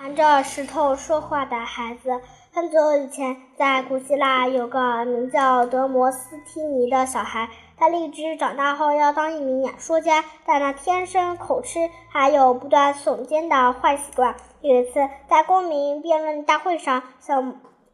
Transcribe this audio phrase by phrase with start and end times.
[0.00, 2.20] 含着石头说话的孩子。
[2.54, 14.36] 很久以前，在古希腊有个名叫德摩斯提尼的小孩，他立志长大后要当一名演说家，但他天生口吃，还有不断耸肩的坏习惯。
[14.60, 17.42] 有一次，在公民辩论大会上，小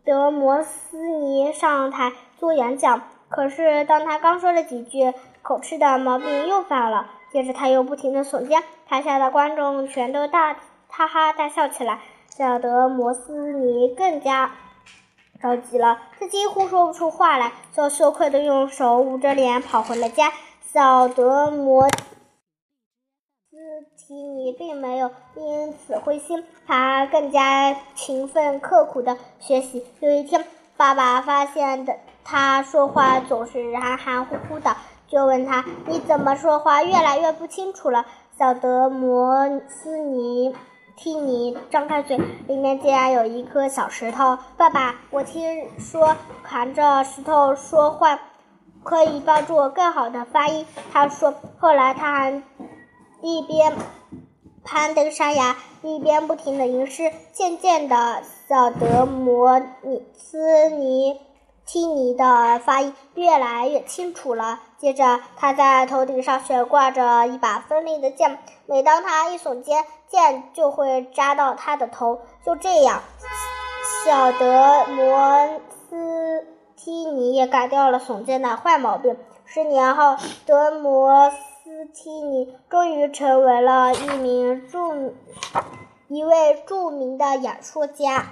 [0.04, 3.00] 德摩斯尼上台做演讲，
[3.30, 10.58] 可是当他刚说了几句，口吃的毛病又犯了，接着他又不停的耸肩，台下的观众全都大。
[10.96, 11.98] 哈哈大笑起来，
[12.28, 14.52] 小德摩斯尼更加
[15.42, 20.30] 着急了，他几乎说不出话来，就羞愧的用手捂着脸跑回了家。
[20.72, 23.56] 小德摩斯
[23.96, 29.84] 提尼并没有因此灰心，他更加勤奋刻苦的学习。
[29.98, 30.44] 有一天，
[30.76, 34.76] 爸爸发现的他说话总是含含糊糊的，
[35.08, 38.06] 就问他：“你怎么说话越来越不清楚了？”
[38.38, 40.54] 小德摩斯尼。
[40.96, 42.16] 替你张开嘴，
[42.46, 44.38] 里面竟然有一颗小石头。
[44.56, 48.18] 爸爸，我听说含着石头说话
[48.82, 50.64] 可以帮助我更好的发音。
[50.92, 52.42] 他说，后来他还
[53.20, 53.72] 一边
[54.62, 57.12] 攀登山崖，一边不停的吟诗。
[57.32, 61.20] 渐渐的，小德摩尼斯尼。
[61.66, 64.60] 替尼的发音越来越清楚了。
[64.78, 72.20] 接着，他在头顶上悬挂着一把锋利的剑，每当他一耸肩，剑就会扎到他的头。
[72.44, 73.00] 就这样，
[74.04, 76.46] 小德摩斯
[76.76, 79.16] 提尼也改掉了耸肩的坏毛病。
[79.46, 84.78] 十年后，德摩斯提尼终于成为了一名著
[86.08, 88.26] 一位著名的演说家。